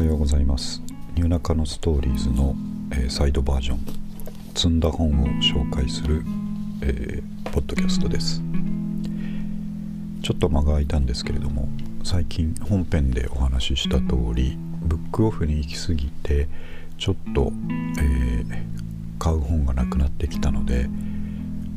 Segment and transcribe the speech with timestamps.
[0.00, 0.80] はようございます。
[1.14, 2.56] ニューナカのストーリーズの、
[2.90, 3.80] えーサイドバージョン
[4.54, 6.24] 積んだ本を紹介する、
[6.80, 8.40] えーポッドキャストです。
[10.22, 11.68] ちょっと間が空いたんですけれども
[12.02, 16.48] 最近本編でお話しした通りブックオフに行き過ぎて
[16.96, 17.52] ちょっと、
[17.98, 18.62] えー
[19.18, 20.88] 買う本がなくなってきたので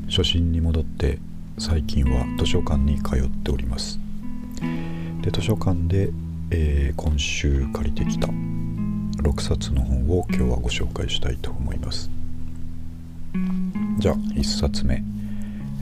[0.07, 1.19] 初心に戻って
[1.57, 3.99] 最近は図書館に通っております。
[5.21, 6.11] で図書館で、
[6.55, 12.11] えー今週借りてきた6冊の本を今日はご紹介したいと思います。
[13.97, 15.03] じゃあ1冊目、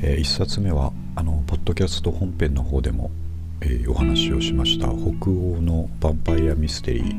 [0.02, 3.12] え1冊目はあのポッドキャスト本編の方でも、
[3.60, 7.16] えーお話をしました北欧のヴァンパイアミステリー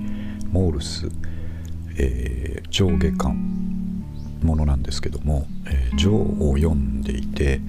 [0.50, 1.08] モールス、
[1.98, 3.36] えー上下巻
[4.42, 7.60] ものなんですけども「えー、ジョー」を読んでいて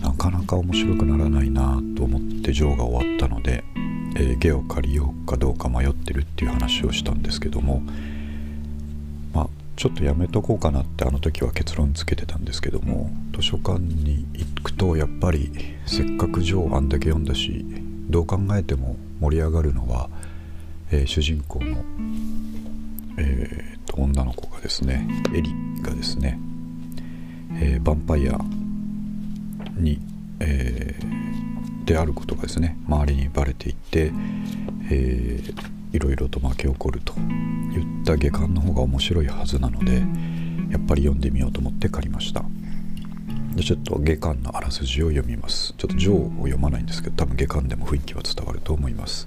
[0.00, 3.62] なかなか面白くならないなと思ってジョーが終わったので、
[4.18, 7.82] えー、ゲを借りようかどうか迷ってるっていう話をしたんですけども
[9.32, 15.52] まあちょっとやめとこうかなってあの時は結論つけてたんですけども図書館に行くとやっぱり
[15.86, 17.64] せっかくジョーあんだけ読んだし
[18.10, 20.08] どう考えても盛り上がるのは、
[20.90, 21.84] えー主人公の、
[23.18, 25.50] えーと女の子がですねエリ
[25.82, 26.38] がですね、
[27.60, 28.38] えーヴァンパイア
[29.76, 30.00] に、
[30.40, 31.28] えー
[31.88, 34.12] であることがですね周りにバレていって、
[34.90, 40.02] えーいろいろと巻き起こるといった下巻の方が面白いはずなので
[40.70, 42.44] やっぱり読んでみようと思って借りました。
[43.54, 45.72] でちょっと下巻のあらすじを読みます。
[45.78, 49.26] ちょっと「ジョー」を読まないんですけど多分下巻でも雰囲気は伝わると思います。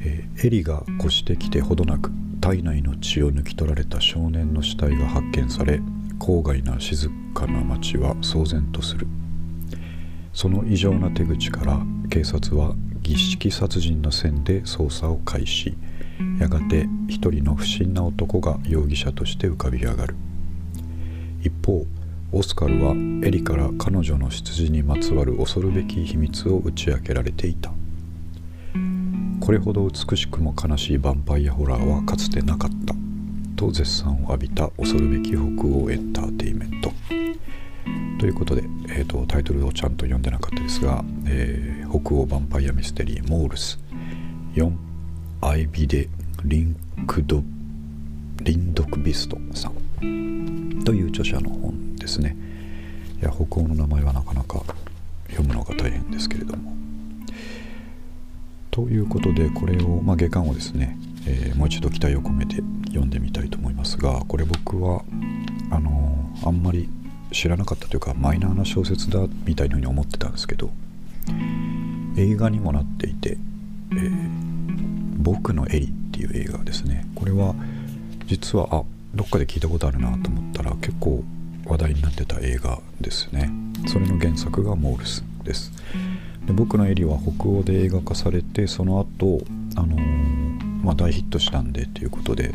[0.00, 2.10] えーエリが越してきてほどなく
[2.42, 5.80] 体内の血を抜き取られた少年の死体が発見され
[6.18, 9.06] 郊外な静かな町は騒然とする。
[10.32, 11.80] その異常な手口から
[12.10, 15.74] 警察は儀式殺人の線で捜査を開始。
[16.38, 20.14] やがて一人の不審な男が容疑者として浮かび上がる。
[21.42, 21.84] 一方
[22.30, 22.94] オスカルは
[23.24, 27.72] エリから彼女の出自にまつわる恐るべき秘密を打ち明けられていた。
[29.40, 32.94] これほど美しくも悲しいヴァンパイアホラーはかつてなかった
[33.56, 37.21] と絶賛を浴びた恐るべき北欧エンターテイメント。
[38.22, 43.80] ということで、えーとタイトルをちゃんと読んでなかったですが、えー北欧ヴァンパイアミステリーモールス。
[44.54, 44.70] 4
[45.40, 46.08] アイビデ・
[46.44, 46.76] リン
[47.08, 47.42] クド
[48.42, 50.82] リンドクビストさん。
[50.84, 52.36] という著者の本ですね。
[53.20, 54.62] いや北欧の名前はなかなか
[55.28, 56.76] 読むのが大変ですけれども。
[58.70, 60.96] ということでこれを、まあ、下巻をですね、
[61.26, 65.02] えーもう一度期待を込めて読んでみたいと思いますがこれ僕は
[65.72, 66.88] あのーあんまり
[67.32, 70.70] 知らなかったというかマイナーな小説だみたいなふうに思ってたんですけど
[72.16, 73.38] 映画にもなっていて
[73.92, 74.42] 「えー
[75.18, 77.06] 僕のエリ」っていう映画ですね。
[77.14, 77.54] これは
[78.26, 78.82] 実はあ
[79.14, 81.22] どっかで聞いたことあるなと思ったら結構
[81.64, 83.50] 話題になってた映画ですね。
[83.86, 85.72] それの原作がモールスです。
[86.46, 89.44] で僕のエリは北欧で映画化されてその後
[89.76, 90.32] あのー
[90.82, 92.50] まあ、大ヒットしたんでということで、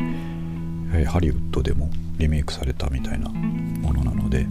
[0.94, 4.48] えーハリウッドでもリメイクされたみたいなものなので、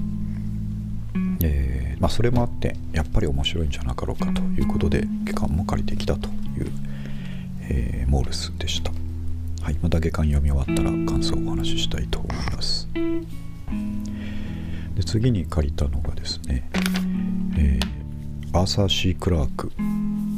[1.43, 6.31] えーまあ、それもあってやっぱり面白いんじゃなかろうかということで下巻も借りてきたとい
[6.63, 6.71] う、
[7.63, 8.93] えーモールスでした、
[9.63, 12.89] はい、また下巻読み終わったら感想をお話ししたいと思います。
[14.95, 16.69] で次に借りたのがですね、
[17.59, 17.97] えー
[18.53, 19.71] アーサー・シー・クラーク、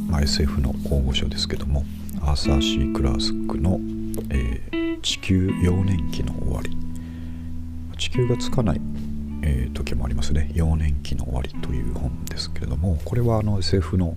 [0.09, 1.85] まあ、SF の大御所ですけども
[2.21, 3.79] アーサー・シー・クラークの、
[4.31, 6.77] えー地球幼年期の終わり」
[7.97, 8.81] 地球がつかない、
[9.49, 10.51] えー時もありますね。
[10.55, 14.17] 幼年期の終わりという本ですけれどもこれはあの SF の、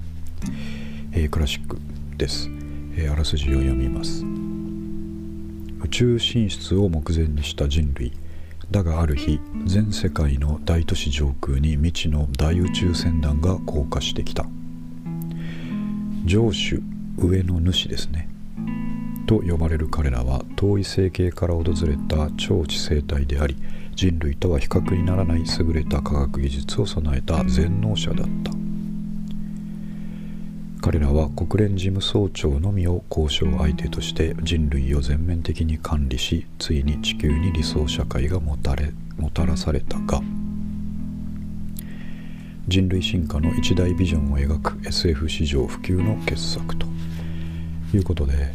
[1.14, 1.78] えークラシック
[2.18, 2.50] です、
[2.96, 4.26] えーあらすじを読みます。
[5.84, 8.12] 宇宙進出を目前にした人類。
[8.70, 14.46] だがある日全世界の大都市上空に未知の大宇宙船団が降下してきた。
[16.26, 16.82] 上主
[17.18, 18.30] 上の主ですね。
[19.28, 23.56] と呼ばれる彼らは遠い星系から訪れた超知性体であり
[24.02, 28.52] 人類とは比較にならない優れた科学技術を備えた全能者だった。
[30.82, 40.20] 彼らは国連事務総長のみを交渉相手として人類を全面的に管理しついに地球に理想社会がもたれもたらされたが
[42.68, 46.88] 人類進化の一大ビジョンを描く SF 史上普及の傑作と
[47.94, 48.52] いうことで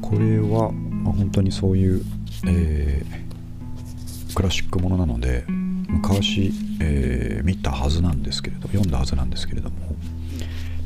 [0.00, 2.04] これは、まあ本当にそういう、
[2.46, 3.27] えー
[4.38, 9.96] クラシックものなので昔、えー見たはずなんですけれど読んだはずなんですけれども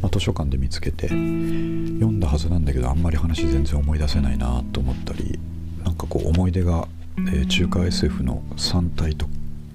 [0.00, 5.38] まあ、図書館で見つけて読んだはずなんだけどあんまり話全然思い出せないなと思ったり
[5.84, 6.88] なんかこう思い出が、
[7.18, 9.26] えー、中華 SF の3体と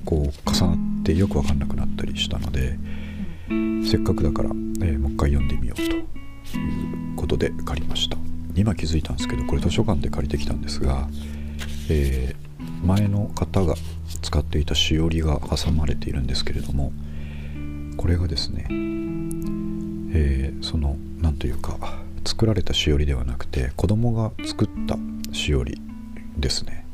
[0.06, 2.79] こう重なってよく分かんなくなったりしたので
[3.88, 6.06] せっかくだから、えー、もう一回読んでみようという
[7.15, 8.18] ことで借りました。
[8.56, 11.07] 今気づいたんですけどこれ図書館で借りてきたんですが、
[11.89, 12.35] え、
[12.83, 13.75] 前の方が
[14.21, 16.91] 使っていたしおりが挟まれているんですけれども
[17.97, 21.77] これがですね、えー、その何というか
[22.25, 24.97] 作られたしおりではなくて子供が作った
[25.33, 25.81] しおり
[26.38, 26.85] ですね。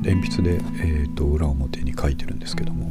[0.00, 2.90] 鉛筆で、えーと、裏表に書いてるんですけども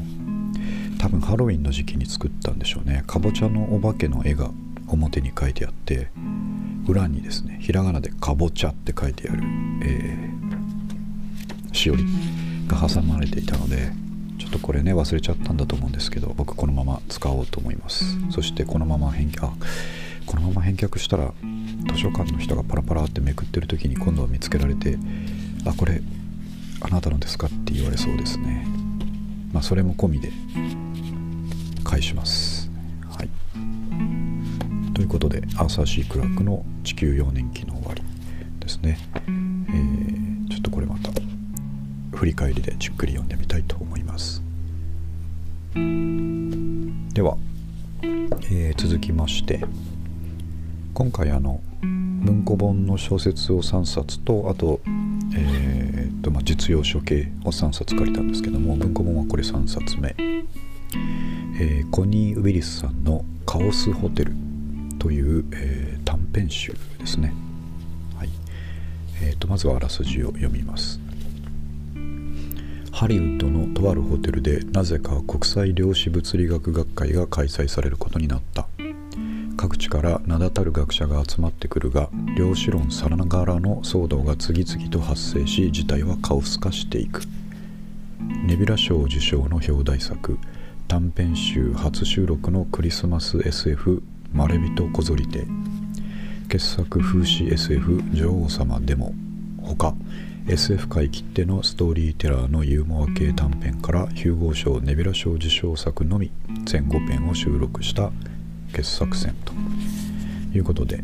[1.00, 3.04] 多分ハロウィンの時期に作ったんでしょうね。
[3.08, 4.52] かぼちゃのお化けの絵が
[4.88, 6.10] 表に書いてあって
[6.88, 9.44] 裏にですねひらがなで「かぼちゃ」って書いてある、
[9.84, 10.31] えー、
[11.72, 12.06] しおり
[12.68, 13.92] が挟まれていたので
[14.38, 18.06] ちょっとこれね忘れちゃったんだと思うんですけど僕このまま使おうと思います。
[18.32, 19.54] そしてこのまま返却あ
[20.26, 21.34] このまま返却したら
[21.94, 24.98] 図書館の人がパラパラってめくってる時に今度は見つけられて
[25.66, 26.02] あこれ
[26.82, 28.66] あなたのですかって言われそうですね。
[29.54, 30.32] まあそれも込みで
[31.84, 32.72] 返します。
[33.10, 33.30] はい。
[34.94, 38.02] ということでアーサー・シー・クラークの地球幼年期の終わり
[38.60, 38.98] ですね、
[42.22, 44.44] 振り返りでじっくり読んでみたいと思います。
[45.74, 45.80] で
[47.24, 47.36] は、
[48.04, 49.66] えー、続きまして
[50.94, 54.82] 今回あの文庫本の小説を3冊とあと,、
[55.36, 64.34] えーとまあ、実用書系を3冊借りたんですけども文庫本はこれ3冊目、えー、コニー・ウィリスさんの「カオスホテル」
[65.00, 67.34] という、えー、短編集ですね、
[68.16, 68.30] はい。
[69.24, 71.01] えーと、まずはあらすじを読みます。
[73.02, 78.68] ハリウッドのとあるホテルでなぜか国際量子物理学学会が開催されることになった。
[79.58, 87.24] 各地から名だたる学者が集まってくるが量子論さながらの騒動が次々と発生し事態はカオス化していく。
[88.46, 90.38] ネビュラ賞受賞の表題作
[90.88, 95.48] 短編集初収録のクリスマス SF まれびとこぞりて。
[96.50, 99.16] 傑作風刺 SF 女王様でも。
[99.64, 99.96] ほか
[100.48, 106.32] SF 界きってのストーリーテラーのユーモア系短編からヒューゴー賞ネビュラ賞受賞作のみ
[106.66, 108.12] 全5編を収録した
[108.74, 109.54] 傑作選と。
[110.54, 111.02] いうことで、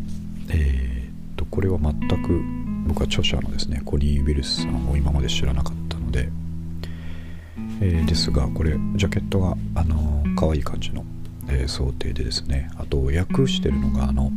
[0.50, 2.42] えー、とこれは全く
[2.88, 6.30] 僕は著者のですねコニー・ウィルスさんを今まで知らなかったので、
[7.82, 11.06] えー、ですがこれジャケットがあのー、可愛い感じの
[11.50, 14.32] えー、想定でですねあと訳してるのがあの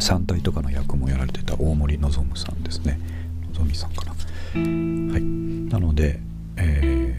[0.00, 2.98] 3体とかの役もやられてた大森望さんですね。
[3.60, 4.12] 望さんかな。
[4.12, 5.22] はい。
[5.22, 6.20] なので、
[6.56, 7.16] え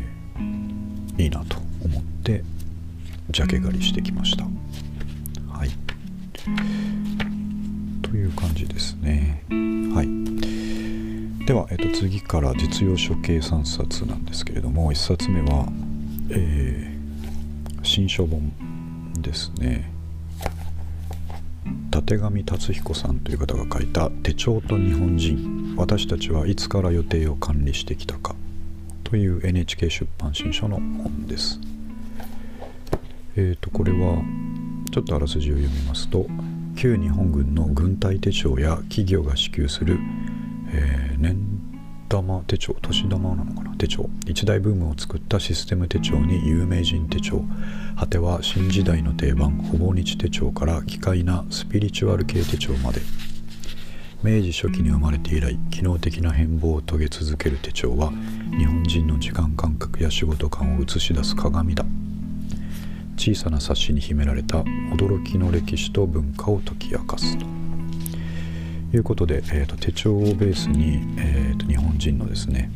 [1.17, 2.43] ー、いいなと思って
[3.31, 4.45] ジャケ狩りしてきました。
[5.47, 5.69] はい。
[8.01, 9.43] という感じですね。
[9.49, 11.45] はい。
[11.45, 15.67] では、えー、と次から実用書計3冊なんですけれども1冊目は、
[16.29, 18.51] えー、新書本
[19.19, 19.94] ですね。
[22.05, 28.35] 手上達彦さんという方が書いた「手帳と日本人私たちはいつから予定を管理してきたか」
[29.03, 31.59] という NHK 出版新書の本です。
[33.35, 34.21] えーとこれは
[34.91, 36.27] ちょっとあらすじを読みますと
[36.75, 39.97] 旧日本軍の軍隊手帳や企業が支給する、
[40.71, 41.54] えー、年
[42.15, 43.75] 玉手帳年玉なのかな？
[43.75, 44.09] 手帳。
[44.25, 47.43] 一大ブームを作ったシステム手帳に有名人手帳。
[47.97, 53.01] 果ては新時代の定番ほぼ日手帳から奇怪なスピリチュアル系手帳まで。
[54.23, 58.11] 明治初期に生まれて以来機能的な変貌を遂げ続ける手帳は
[58.57, 61.85] 日本人の時間感覚や仕事感を映し出す鏡だ。
[63.17, 67.37] 小さな冊子に秘められた驚きの歴史と文化を解き明かす。
[67.37, 67.64] と
[68.95, 72.71] いうことで、えーと、手帳をベースに、えーと、日本人のですね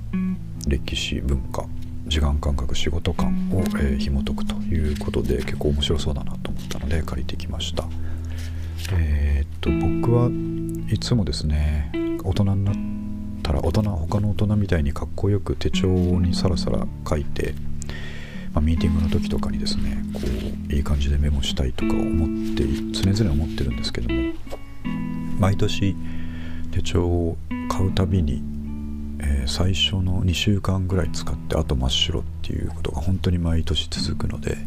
[0.68, 1.66] 歴史文化
[2.08, 7.86] 時間感覚仕事感を、えー、紐解くということで結構面白そうだなと思ったので借りてきました。
[8.92, 10.30] えっ、と僕は
[10.92, 11.92] いつもですね
[12.24, 12.76] 大人になっ
[13.44, 17.54] たら大人他の大人みたいにかっこよく手帳にさらさら書いて、
[18.54, 20.22] まあ、ミーティングの時とかにですねこ
[20.70, 24.34] ういい感じでメモしたいとか思って常々思ってるんですけども
[25.40, 25.96] 毎年
[26.72, 27.38] 手帳を
[27.70, 28.44] 買うたびに、
[29.22, 34.58] えー、最初の2週間ぐらい使ってあと真っ白っていうことが本当に毎年続くので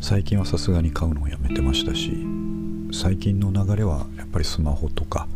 [0.00, 2.12] 最近はさすがに買うのをやめてましたし
[2.92, 5.26] 最近の流れはやっぱりスマホとか、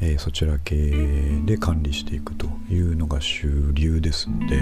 [0.00, 0.90] えー、そちら系
[1.46, 4.56] で管理していくというのが主流ですので、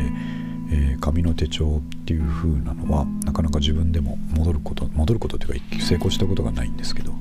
[0.72, 7.12] えー、紙の手帳っていう風なのはなかなか自分でも戻ること戻ることというか成功したことがないんですけど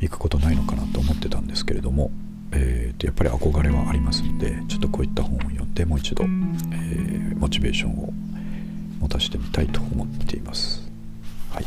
[0.00, 2.10] 行くことないのかなと思ってたんですけれども、
[2.52, 8.12] えー、とやっぱり憧れはありますのでちょっとこういった本を読んでもう一度、えー、モチベーションを
[9.00, 10.90] 持たせてみたいと思っています。
[11.50, 11.66] はい。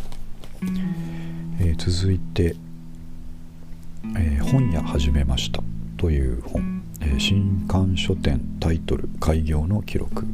[1.59, 2.55] えー、続いて、
[4.17, 5.63] えー、本屋始めました」
[5.97, 10.25] という本、え、新刊書店タイトル開業の記録。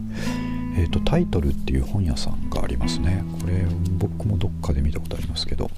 [0.76, 3.24] えーと、タイトルっていう本屋さんがありますね。
[3.42, 3.66] これ
[3.98, 5.70] 僕もどっかで見たことありますけど、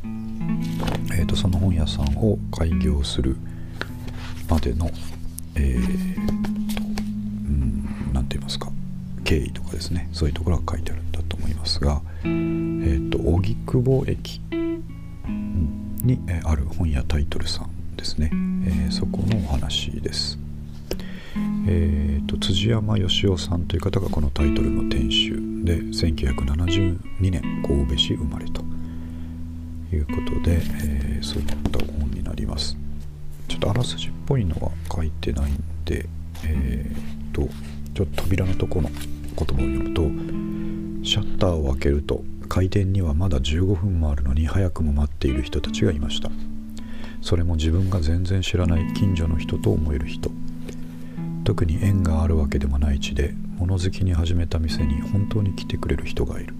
[1.42, 3.36] その本屋さんを開業する
[4.48, 4.92] までの
[5.56, 6.26] えー、
[6.76, 6.84] と
[8.14, 8.72] 何て言いますか
[9.24, 10.08] 経緯とかですね。
[10.14, 14.40] そういうところが書いてあるんだと思いますがえっ、ー、と荻窪駅
[15.26, 20.38] にある本屋タイトルさんですね、えー、そこのお話です。
[21.68, 25.32] えーと、辻山義雄さんという方がこのタイトルの店主
[25.64, 28.71] で1972年神戸市生まれと。
[29.96, 32.78] いうことで、えー、そういった本になります。
[33.48, 36.08] ちょっとあらすじっぽいのは書いてないんで
[36.44, 37.48] えーと、
[37.94, 39.00] ちょっと扉のところの言
[39.36, 40.02] 葉を読むと
[41.06, 46.30] シャッターを開けると開店にはまだ15分もあるのに早くも待っている人たちがいました。
[47.22, 50.32] それも自分が全然知らない近所の人と思える人。
[51.46, 56.54] 特に縁があるわけでもない地で物好きに始めた店に本当に来てくれる人がいる。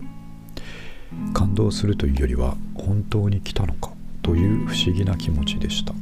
[1.34, 3.92] 感動するというよりは本当に来たのか
[4.22, 5.94] という不思議な気持ちでした。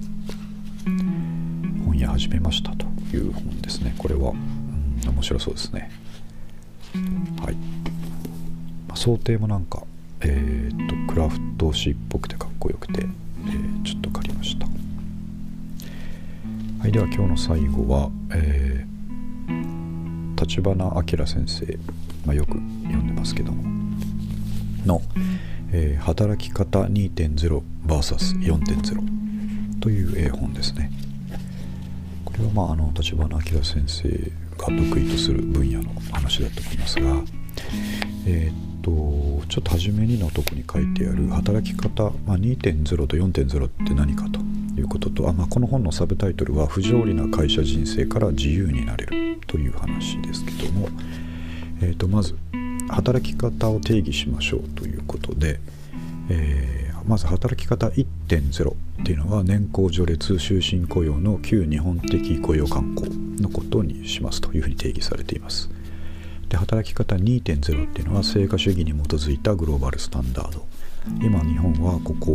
[1.86, 2.86] 本屋始めましたと
[3.16, 3.96] いう本ですね。
[3.98, 5.92] これは、うん、面白そうですね。
[7.42, 7.58] はい、
[8.88, 9.84] ま、想定もなんか
[10.22, 14.68] えー、っとクラフト紙っぽくてかっこよくて、えー、ちょっと借りました。
[16.80, 21.78] はいでは今日の最後は、えー、立花明先生、
[22.25, 23.78] まあ、よく読んでますけども。
[24.89, 25.01] の、
[25.72, 30.91] えー、働き方 2.0vs4.0 という、えー、本ですね。
[32.25, 34.10] これはまああの立花明先生
[34.58, 37.24] が得意とする分野の話だと思いますが
[38.25, 38.91] えー、っと
[39.48, 44.39] ちょっと初めにのとこに書いてある働き方、まあ、2.0と4.0って何かと
[44.79, 50.88] いうこととあ、まあ、この本のサブタイトルは「不条理な会社人生から自由になれる」という話ですけども、
[51.81, 52.36] えー、とまず
[52.89, 55.60] 働き方を定義しましょうということで、
[56.29, 63.05] えー、まず働き方1.0っていうのは年功序列終身雇用の旧日本的雇用慣行
[63.41, 65.69] のことにしますというふうに定義されています。
[66.50, 70.65] で働き方2.0っていうのは成果主義に基づいたグローバルスタンダード
[71.22, 72.31] 今日本はここ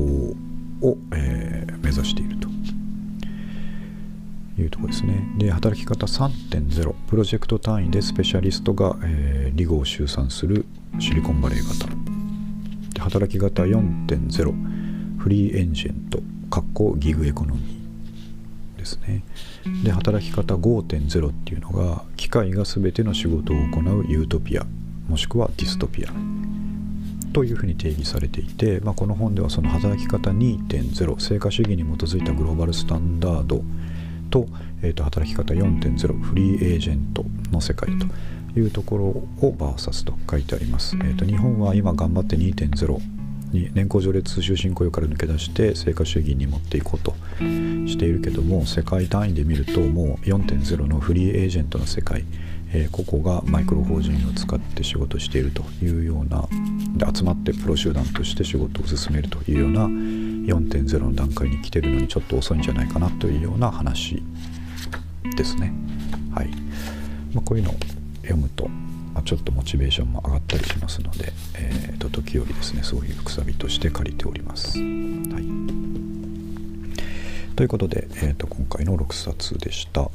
[0.81, 2.44] を、えー、目指していると
[4.59, 5.29] いうとこですね。
[5.39, 10.65] で働き方3.0プロジェクト単位でスペシャリストが、えー、理合集散する
[10.99, 11.93] シリコンバレー型。
[12.93, 16.23] で働き方4.0フリーエンジェント。
[16.51, 19.23] かっこギグエコノミーですね。
[19.83, 24.67] で働き方5.0っていうのが機械が全ての仕事を行うユートピア。
[25.09, 26.13] もしくはディストピア。
[27.33, 33.63] というふうに定義されていて、まあ、この本ではその働き方2.0成果主義に基づいたグローバルスタンダード。
[34.31, 34.47] と,、
[34.83, 38.07] えー、と働き方4.0フリーエージェントの世界と
[38.59, 39.05] いうところ
[39.47, 40.97] をバーサスと書いてあります。
[40.97, 43.01] えー、と日本は今頑張って2.0
[43.53, 52.25] に年功序列終身雇用から抜け出して成果主義に持っていこうとしているけども世界単位で見るともう4.0のフリーエージェントの世界
[52.75, 56.49] えー、個々がマイクロ法人を使って仕事しているというような
[56.97, 64.23] で集まってプロ集団として仕事を進めるというような4.0の段階に来てるのにちょっと遅いんじゃないかなというような話
[65.37, 65.73] ですね。
[66.35, 66.49] はい
[67.33, 67.75] まあ、こういうのを
[68.23, 74.79] 読むと、まあ、ちょっとモチベーションも上がったりしますので、えー、と時折ですねそういうくさびとして借りております。
[74.79, 74.85] は
[75.41, 75.75] い
[77.57, 80.11] ということで、えー、と今回の6冊でした。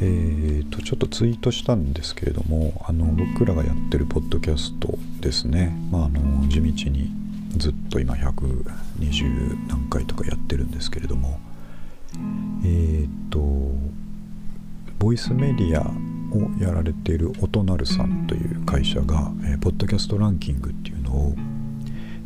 [0.00, 7.10] えーと、ちょっとツイートしたんですけれどもあの僕らがやってるポッドキャストですね、まあ、あの地道に
[7.56, 11.40] ずっと今120何回とかやってるんですけれども。
[12.64, 13.40] えっ、ー、と
[14.98, 15.82] ボイスメディア
[16.36, 21.34] をやられている音なるさんという会社が、えー、ポッドキャストランキングっていうのを、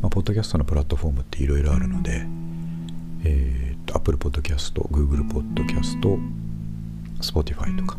[0.02, 2.26] まあ、ポッドキャストのプラットフォームっていろいろあるので、
[3.24, 6.00] えーと、Apple Podcast、Google Podcast、
[7.32, 7.96] Spotify とか。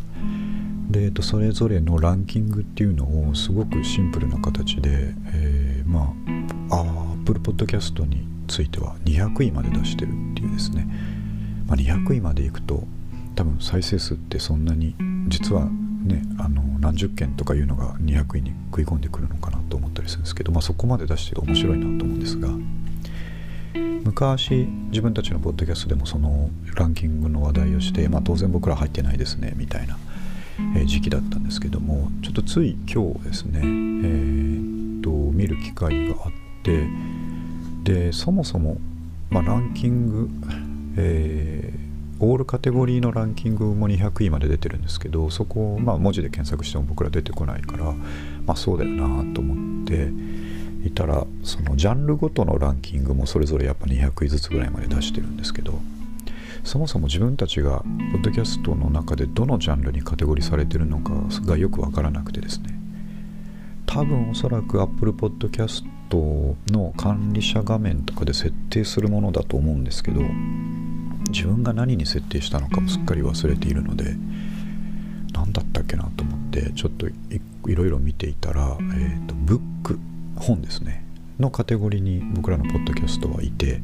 [0.89, 6.13] で、えっと、それぞれのランキングっていうのをすごくシンプルな形で、えー、ま
[6.69, 10.87] あ Apple Podcast については200位まで出してるっていうですね、
[11.67, 12.83] まあ、200位までいくと
[13.35, 14.95] 多分再生数ってそんなに
[15.27, 22.49] 実はねあの何十件とかいうのが200位に食い込んでくるのかなと思ったりするんですけど、まあ、そこまで出して面白いなと思うんですが。
[23.75, 29.97] 昔自分たちのポッドキャストでもそのランキングの話題をして、まあ、当然僕ら入ってないですねみたいな、
[30.85, 36.31] 時期だったんですけどもちょっとつい今日ですね、えー、っと見る機会があっ
[36.63, 36.87] て
[37.83, 38.77] でそもそも、
[39.29, 40.29] まあ、ランキング、
[40.97, 41.85] えー
[42.19, 47.93] オールカテゴリーのランキングも200位まで出てるんですけどそこをまあ文字で検索しても僕ら出てこないから
[48.45, 50.11] まあそうだよなと思って
[50.85, 55.79] いたらそのジャンルごとのランキングもそれぞれやっぱ200位ずつぐらいまで出してるんですけど
[56.63, 61.13] そもそも自分たちがポッドキャストの中でどのジャンルにカテゴリーされてるのか
[61.45, 62.75] がよく分からなくてですね。
[63.85, 65.85] 多分おそらく Apple Podcast
[66.71, 70.21] の管理者画面とかで設定するものだと思うんですけど
[71.29, 74.15] 自分が何に設定したのかもすっかり忘れているので
[75.33, 77.11] 何だったっけなと思ってちょっとい
[77.75, 79.99] ろいろ見ていたら、えーと、ブック。
[80.35, 81.05] 本ですね。
[81.39, 83.81] のカテゴリーに僕らのポッドキャストはいて、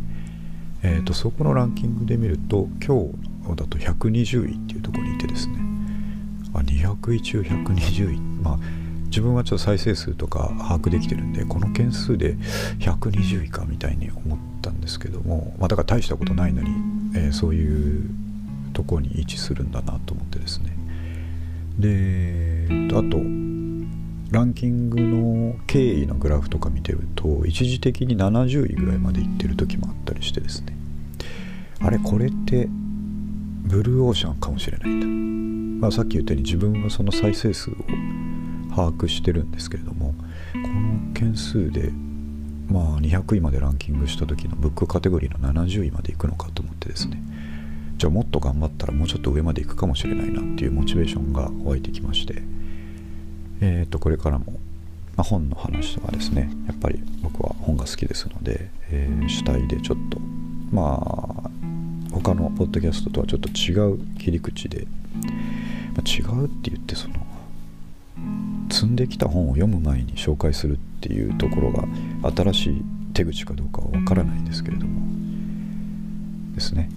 [0.84, 3.12] えーと、そこのランキングで見ると今
[3.50, 5.56] 日だと120位っていうところにいてですね。
[6.54, 8.20] あ200位中120位。
[8.20, 8.60] まあ
[9.12, 12.38] 自分はちょっと再生数とか把握できてるんでこの件数で
[12.80, 16.70] 120位かみたいに思ったんですけども、まあ、だから大したことないのに、
[17.14, 18.10] えー、そういう
[18.72, 20.78] とこに位置するんだなと思ってですね。
[21.78, 23.51] であと
[24.32, 30.74] ランキングの経緯のグラフとか見てると一時的に70位ぐらいまでいってる時もあったりしてですね。
[31.82, 37.74] あれこれってブルーオーシャンかもしれないんだ、まあ、さっき言ったように自分はその再生数を
[38.70, 40.14] 把握してるんですけれども
[40.54, 41.92] この件数で
[42.70, 47.22] まあ200位までランキングした時のブックカテゴリーの70位までいくのかと思ってですね。
[47.98, 52.61] じゃあもっと頑張ったらもうちょっと上までいくかもしれないなっていうモチベーションが湧いてきまして。
[53.62, 54.54] え、ー、とこれからも、
[55.16, 60.20] まあ、本の話とかですねやっぱり僕は本が好きですので、えー、主体でちょっと
[60.72, 61.50] まあ
[62.12, 64.86] 他のポッドキャストとはちょっと違う切り口で、
[65.96, 67.16] まあ、違うって言ってその
[68.70, 71.86] 積んできた本を読む前に紹介するっていうところが
[72.36, 72.82] 新しい
[73.14, 75.02] 手口かどうかはわからないんですけれども
[76.56, 76.90] ですね、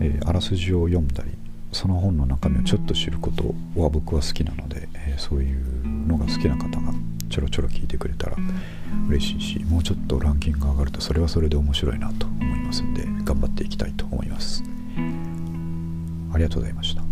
[0.00, 1.30] えー、あらすじを読んだり
[1.72, 6.92] その本の中身をちょっと知ることは僕は好きなので、ー、そういうのが好きな方が
[7.28, 8.36] ちょろちょろ聞いてくれたら
[9.08, 14.62] 嬉しいしもうちょっとランキングが上がるとそれはそれで面白いなと思いますんで頑張っていきたいと思います。
[16.34, 17.11] ありがとうございました。